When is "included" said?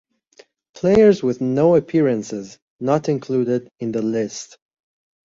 3.07-3.69